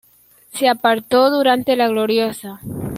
Se 0.51 0.67
apartó 0.67 1.29
durante 1.29 1.75
La 1.75 1.87
Gloriosa. 1.87 2.59